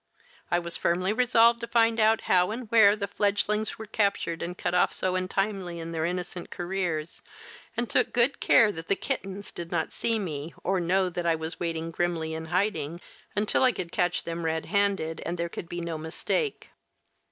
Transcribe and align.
I 0.49 0.57
was 0.57 0.77
firmly 0.77 1.13
resolved 1.13 1.59
to 1.59 1.67
find 1.67 1.99
out 1.99 2.21
how 2.21 2.49
and 2.49 2.67
where 2.71 2.95
the 2.95 3.05
fledglings 3.05 3.77
were 3.77 3.85
captured 3.85 4.41
and 4.41 4.57
cut 4.57 4.73
off 4.73 4.91
so 4.91 5.15
untimely 5.15 5.77
in 5.79 5.91
their 5.91 6.05
innocent 6.07 6.49
careers 6.49 7.21
and 7.77 7.87
took 7.87 8.11
good 8.11 8.39
care 8.39 8.71
that 8.71 8.87
the 8.87 8.95
kittens 8.95 9.51
did 9.51 9.71
not 9.71 9.91
see 9.91 10.17
me 10.17 10.55
or 10.63 10.79
know 10.79 11.09
that 11.09 11.27
I 11.27 11.35
was 11.35 11.59
waiting 11.59 11.91
grimly 11.91 12.33
in 12.33 12.45
hiding 12.45 12.99
until 13.35 13.61
I 13.61 13.71
could 13.73 13.91
catch 13.91 14.23
them 14.23 14.43
red 14.43 14.65
handed, 14.65 15.21
and 15.23 15.37
there 15.37 15.49
could 15.49 15.69
be 15.69 15.81
no 15.81 15.99
mistake. 15.99 16.71